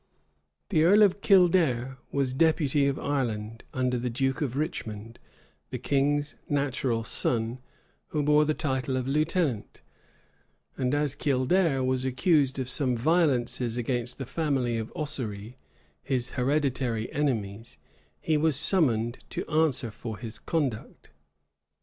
The 0.69 0.83
earl 0.83 1.03
of 1.03 1.21
Kildare 1.21 1.99
was 2.11 2.33
deputy 2.33 2.87
of 2.87 2.97
Ireland, 2.97 3.63
under 3.71 3.99
the 3.99 4.09
duke 4.09 4.41
of 4.41 4.55
Richmond, 4.55 5.19
the 5.69 5.77
king's 5.77 6.33
natural 6.49 7.03
son, 7.03 7.59
who 8.07 8.23
bore 8.23 8.43
the 8.43 8.55
title 8.55 8.97
of 8.97 9.07
lieutenant; 9.07 9.81
and 10.75 10.95
as 10.95 11.13
Kildare 11.13 11.83
was 11.83 12.03
accused 12.03 12.57
of 12.57 12.67
some 12.67 12.97
violences 12.97 13.77
against 13.77 14.17
the 14.17 14.25
family 14.25 14.75
of 14.79 14.91
Ossory, 14.95 15.57
his 16.01 16.31
hereditary 16.31 17.13
enemies, 17.13 17.77
he 18.19 18.37
was 18.37 18.55
summoned 18.55 19.19
to 19.29 19.47
answer 19.47 19.91
for 19.91 20.17
his 20.17 20.39
conduct. 20.39 21.11